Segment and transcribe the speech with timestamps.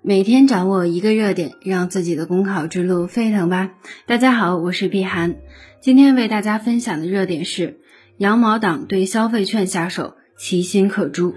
[0.00, 3.72] 每天掌握一个热点，让自己的公考之路沸腾吧！
[4.06, 5.36] 大家好，我是碧涵，
[5.80, 7.80] 今天为大家分享的热点是
[8.16, 11.34] 羊毛党对消费券下手，其心可诛。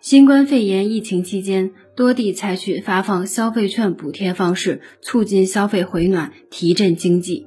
[0.00, 7.46] 新冠肺炎疫情期间，多地采取发放消费券补贴方式，促进消费回暖，提振经济。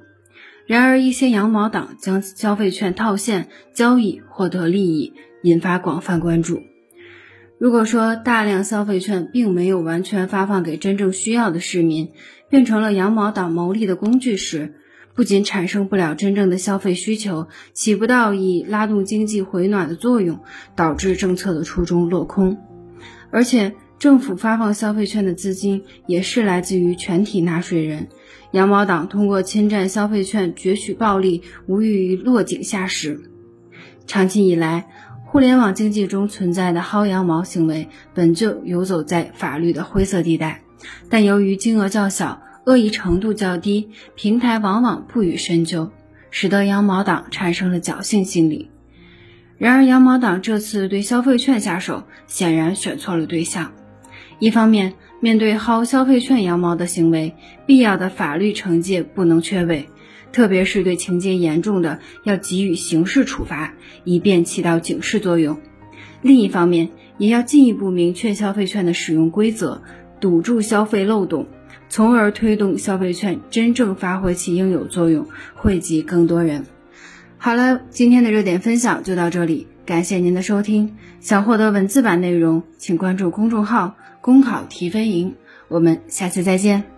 [0.66, 5.14] 然而，一些羊毛党将消费券套现交易，获得利益，
[5.44, 6.62] 引发广泛关注。
[7.60, 12.12] 如果说大量消费券并没有完全发放给真正需要的市民，
[12.50, 14.76] 变成了羊毛党牟利的工具时，
[15.16, 20.40] 不仅产生不了真正的消费需求，起不到以拉动经济回暖的作用，
[20.76, 22.58] 导致政策的初衷落空。
[23.32, 28.08] 而且，政府发放消费券的资金也是来自于全体纳税人，
[28.52, 33.20] 羊毛党通过侵占消费券攫取暴利，无异于落井下石。
[34.06, 34.88] 长期以来，
[35.30, 40.62] 互联网经济中存在的薅羊毛行为，本就游走在法律的灰色地带，
[41.10, 45.92] 但由于金额较小、恶意程度较低，平台往往不予深究，
[46.32, 48.72] 使得羊毛党产生了侥幸心理。
[49.58, 53.74] 然而，羊毛党这次对消费券下手，显然选错了对象。
[54.40, 59.90] 一方面，面对薅消费券羊毛的行为，必要的法律惩戒不能缺位。
[60.32, 65.58] 特别是对情节严重的，要给予刑事处罚，以便起到警示作用。
[66.22, 69.82] 另一方面，也要进一步明确消费券的使用规则，
[70.20, 71.48] 堵住消费漏洞，
[71.90, 76.66] 从而推动消费券真正发挥其应有作用，惠及更多人。
[77.38, 80.96] 好了，今天的热点分享就到这里，感谢您的收听。
[81.20, 85.36] 想获得文字版内容，请关注公众号“公考提分营”。
[85.70, 86.97] 我们下次再见。